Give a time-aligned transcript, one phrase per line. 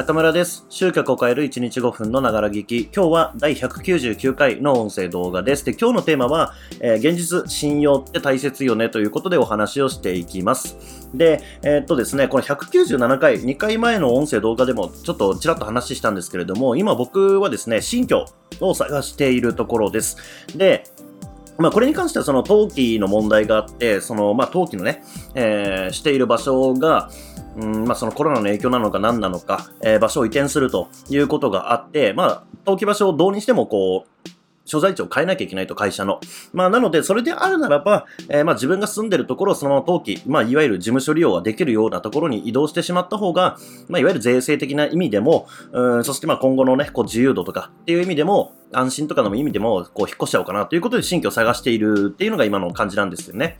[0.00, 0.64] 中村です。
[0.70, 2.84] 集客を変える1日5分のながら聞き。
[2.84, 5.62] 今日は第199回の音声動画です。
[5.66, 10.78] で、今日のテーマは、えー、現実、信用って大切よねということでお話をしていきます。
[11.12, 18.24] で、えー、っとですね、この197回、2回前の音声動画でもちょっとちらっと話したんですけれども、今僕はですね、新居
[18.60, 20.16] を探しているところです。
[20.56, 20.84] で、
[21.60, 25.02] まあ、これに関してはその登記の問題があって、その、まあ、登記のね、
[25.34, 27.10] えー、している場所が、
[27.56, 34.28] うんまあ、そのコロナの影響なのか何なのか、えー、場所を移転するということがあって、まあ、登記場所をどうにしてもこう、
[34.70, 36.20] 所在地を変えなきゃいけないと、会社の。
[36.52, 53.58] まあ、なので、それであるならば、えー、まあ、自分が住んでるところをそのまま登記、まあ、いわゆる事務所利用ができるようなところに移動してしまった方が、まあ、いわゆる税制的な意味でも、うん、そしてまあ、今後のね、こう、自由度とかっていう意味でも、安心とかの意味でも、こう、引っ越しちゃおうかなということで新居を探しているっていうのが今の感じなんですよね。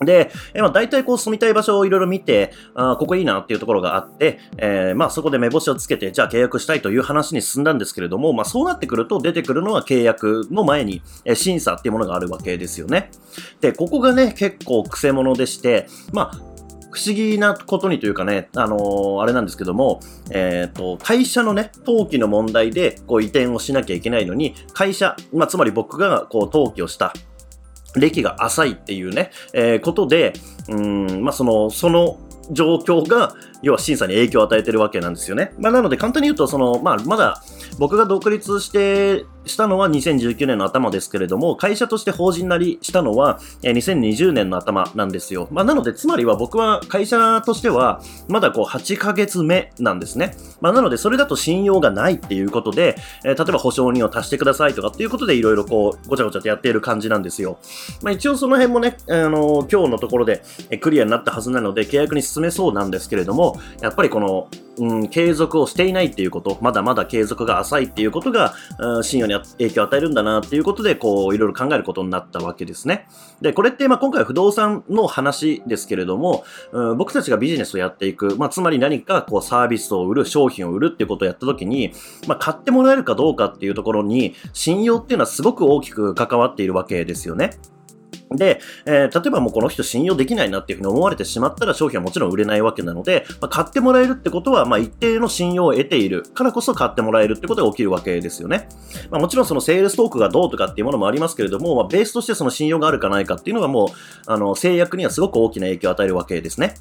[0.00, 13.10] で、えまあ、大体こう住みたい場所をいろいろ見て、あここいいなっていうところがあって、えー、まあそこで目星をつけて、じゃあ契約したいという話に進んだんですけれども、まあそうなってくると出てくるのは契約の前に、え審査っていうものがあるわけですよね。
[13.60, 16.48] で、ここがね、結構癖者でして、まあ
[16.90, 27.12] 不思議なことにというかね、あのー、あれなんですけども、えっ、ー、と、会社のね、登記の問題で、こう移転をしなきゃいけないのに、会社、まあ、つまり僕が、こう、登記をした
[27.96, 30.34] 歴が浅いっていうね、えー、ことで、
[30.68, 32.18] うん、まあ、その、その
[32.50, 35.52] 状況が、要は審査に影響を与えてるわけなんですよね。
[35.58, 37.42] まあ、なので簡単に言うと、その、まあ、まだ
[37.78, 45.48] 僕が独立してしたのは2019年の頭ですけれども、会社として法人なりしたのは2020年の頭なんですよ。
[45.50, 50.36] まあ、なので、つまりは僕は会社としてはまだこう8ヶ月目なんですね。
[50.60, 57.58] まあ、なので、それだと信用がないっていうことで、えー、例えば保証人を足してくださいとかっていうことでいろいろこう、ごちゃごちゃとやっている感じなんですよ。
[58.02, 60.42] まあ、一応その辺もね、あの、今日のところで
[60.80, 68.54] クリアになったはずなので、契約に進めそうなんですけれども、やっぱりこの、うん、継続をしていないっていうこと、まだまだ継続が浅いっていうことが、
[69.02, 73.06] 信用に影響を与えるんだなっていうことで、こう、いろいろ考えることになったわけですね。
[73.40, 81.92] で、これって、まあ、今回は不動産の話ですけれども、うん、僕たちがビジネスをやっていく、まあ、つまり何かこう、サービスを売る、商品を売るっていうことをやったときに、
[82.26, 87.58] まあ、買ってもらえるかどうかっていうところに、信用っていうのはすごく大きく関わっているわけですよね。
[88.30, 98.68] で、えー、例えばもうこの人信用できないなっていうふうに思われてしまったら商品はもちろん売れないわけなので、まあ、買ってもらえるってことは、まあ、一定の信用を得ているからこそ買ってもらえるってことが起きるわけですよね。
[99.10, 103.88] まあ、もちろんそのセールストークがどうとかっていうものもありますけれども、まあ、ベースとしてその信用があるかないかっていうのがもう、
[104.26, 106.74] あの、制約にはすごく大きな影響を与えるわけですね。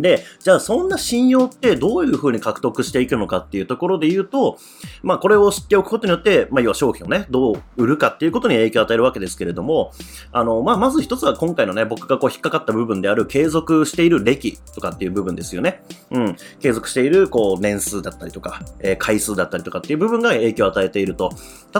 [0.00, 4.58] で、じゃあそんな信用ってどういうふうに獲得していくのかっていうところで言うと、
[5.02, 9.92] まあこれを知っておくことによって、まあ要は商品をね、どう売るかっていうことに影響を与えるわけですけれども、
[10.32, 15.82] あの、まあまず一つは今回のね、僕がこう引っかかった部分である継続している歴とかっていう部分ですよね。
[16.10, 16.36] うん。
[16.60, 21.30] 継続しているこう年数だったりとか、えー、回数だったりとかっていう部分が影響を与えていると。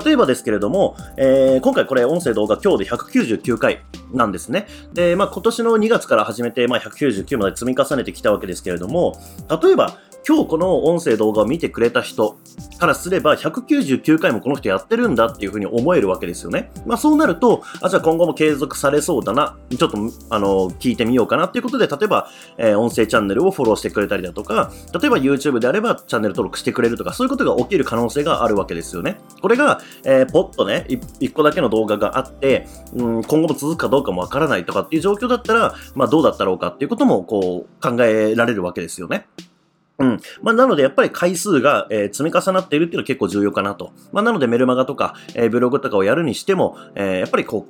[0.04, 3.82] 例えばですけれども、えー、今回これ音声動画今日で199回
[4.12, 4.66] なんですね。
[4.92, 9.18] で、まあ今年の2月から始めて、まあ199まで積み重ねてきたわけですけれども、
[9.62, 12.38] 例えば、今日この音声動画を見てくれた人
[12.78, 16.72] からすれば、199回もこの人やってるんだっていうふうに思えるわけですよね。
[16.86, 19.98] まあそうなると、あ、じゃあ今後も継続されそうだな、ちょっと、
[20.30, 29.18] あの、聞いてみようかなっていうことで、例えば、えー、音声チャンネルをフォローしてくれたりだとか、例えば YouTube であればチャンネル登録してくれるとか、そういうことが起きる可能性があるわけですよね。
[29.42, 30.86] これが、えー、ポッとね、
[31.20, 39.26] 一個だけの動画があって、うん、今後も続くかどうかもわからないとかっていう状況だったら、まあどうだったろうかっていうことも、こう、考えられるわけですよね。
[39.98, 40.20] うん。
[40.42, 43.92] まあ、なので、やっぱり回数が、えー、積み重なっているっていうのは結構重要かなと。
[44.12, 47.66] まあ、なので、メルマガとか、えー、ブログとかをやるにしても、えー、やっぱりこ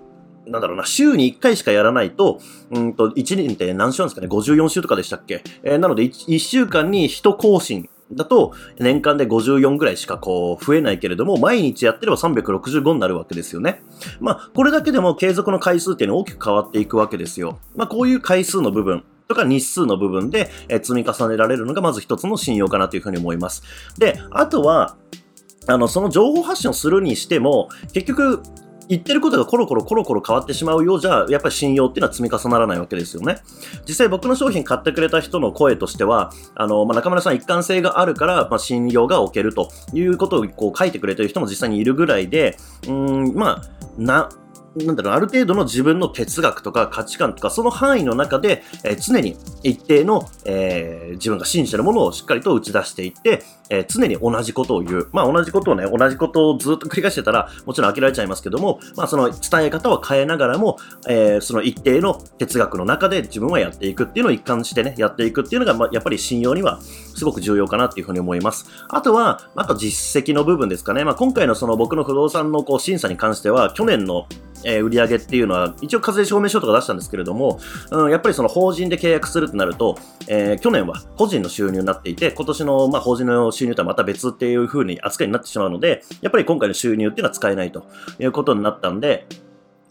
[0.47, 2.41] う、なんだろうな、週に1回しかやらないと、
[2.71, 5.43] うんと、1年って何週なんですかね ?54 週とかでしたっけ？
[5.63, 13.83] えー、なので1、1週間に1更新だと、年間で54ぐらいしかこう、増えないけれども、毎日やってれば365になるわけですよね。
[14.21, 17.59] まあ、これだけでも継続の回数っていうのは大きく変わっていくわけですよ。
[17.75, 20.51] まあ、こういう回数の部分、とか日数の部分で、
[20.83, 23.62] 積み重ねられるのがまず一つの信用かなというふうに思います。
[23.99, 24.97] で、あとは、
[25.66, 28.43] あの、その情報発信をするにしても、結局、
[28.89, 33.39] 言ってることがコロコロコロコロ変わってしまうようじゃ、やっぱり信用っていうのは積み重ならないわけですよね。
[33.87, 42.57] 実際僕の商品買ってくれた人の声としては、あの、まあ、中村さん一貫性があるから、まあ、信用が置けるということをこう書いてくれてる人も実際にいるぐらいで、
[42.87, 43.63] うん、まあ、
[43.97, 44.28] な、
[44.76, 55.09] なんだろう、ある程度の自分の哲学とか価値観とか、その範囲の中で、えー、常に一定の、えー、自分が信じてるものをしっかりと打ち出していって、えー、常に同じことを言う。
[55.13, 60.78] まあ同じことをね、同じことをずっと繰り返してたら、もちろん飽きられちゃいますけども、まあその伝え方は変えながらも、
[61.09, 68.66] えー、その一定の哲学の中で自分はやっていくっていうのを一貫してね、やっていくっていうのが、まあ、やっぱり信用には、すごく重要かなっていうふうに思います。
[68.89, 71.05] あとは、あと実績の部分ですかね。
[71.05, 74.27] まあ、今回のその僕の不動産のこう審査に関しては、去年の
[74.65, 77.60] えー、売上っていうのは、一応課税証明書とか出したんですけれども、
[77.91, 79.97] うん、やっぱりその法人で契約するってなると、
[80.27, 87.86] えー、去年は個人の収入になっていて、今年のまあ法人の収入とはまた別っていう風に扱いになってしまうので、やっぱり今回の収入っていうのは使えないと
[88.18, 89.27] いうことになったんで、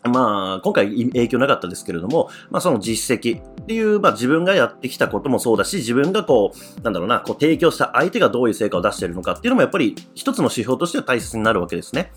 [0.09, 12.11] まあ、今回影響なかったですけれども、まあその実績っていう、まあ自分がやってきたこともそうだし、自分がこう、なんだろうな、こう提供した相手がどういう成果を出しているのかっていうのもやっぱり一つの指標としては大切になるわけですね。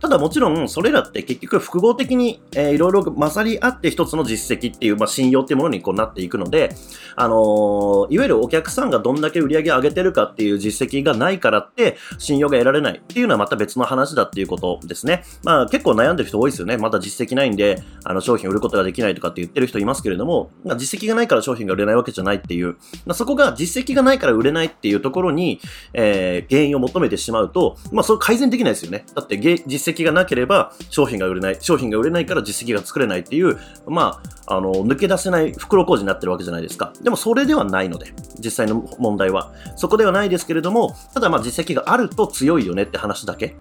[0.00, 6.74] ただもちろん、それらって結局複合的に、えー、いろいろ混ざり合って一つの実績っていう、まあ信用っていうものにこうなっていくので、
[7.16, 15.24] あのー、いわゆるお客さんがどんだけ売り上げ上げてるかっていう実績がないからって信用が得られないっていうのはまた別の話だっていうことですね。
[15.42, 16.76] まあ結構悩んでる人多いですよね。
[16.76, 22.76] まだ実績ないんで、あの商品を売ることができないとかって言ってる人いますけれども、まあ、実績がないから商品が売れないわけじゃないっていう、
[23.06, 25.60] まあ、そこが実績がないから売れないっていうところに、
[25.92, 29.04] えー、原因を求めてしまうと、まあ、それ改善できないですよね。
[29.14, 36.92] だって実績がなければ商品が売れない、商品が売れないから実績が作れないっていう、まあ、あの、抜け出せない袋小路になってるわけじゃないですか。
[37.02, 39.52] でもそれではないので、実際の問題は。
[39.76, 43.56] そこではないですけれども、ただまあ実績があると強いよねって話だけ。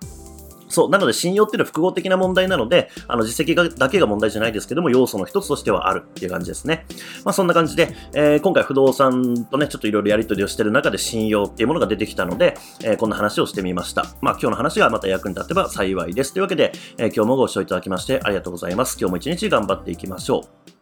[0.71, 0.89] そう。
[0.89, 6.85] なので、信用っていうのは複合的な問題なので、あの、実績がだけが問題じゃないですけども、要素の一つとしてはあるっていう感じですね。
[7.23, 14.05] まあ、そんな感じで、えー、今回不動産とね、ちょっといろいろやり取りをしてる中で信用っていうものが出てきたので、えー、こんな話をしてみました。
[14.21, 16.33] まあ、今日の話がまた役に立てば幸いです。
[16.33, 18.97] というわけで、えー、今日もご視聴いただきましてありがとうございます。
[18.99, 20.80] 今日も一日頑張っていきましょう。